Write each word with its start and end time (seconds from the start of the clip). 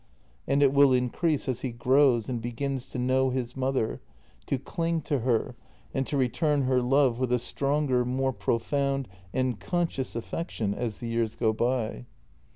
And 0.47 0.63
it 0.63 0.73
will 0.73 0.93
increase 0.93 1.47
as 1.47 1.61
he 1.61 1.69
grows 1.71 2.27
and 2.27 2.41
begins 2.41 2.89
to 2.89 2.97
know 2.97 3.29
his 3.29 3.55
mother, 3.55 4.01
to 4.47 4.57
cling 4.57 5.01
to 5.01 5.19
her, 5.19 5.55
and 5.93 6.07
to 6.07 6.17
return 6.17 6.63
her 6.63 6.81
love 6.81 7.19
with 7.19 7.31
a 7.31 7.37
stronger, 7.37 8.03
more 8.03 8.33
profound 8.33 9.07
and 9.31 9.59
conscious 9.59 10.15
affection 10.15 10.73
as 10.73 10.97
the 11.01 11.07
years 11.07 11.35
go 11.35 11.53
by. 11.53 12.07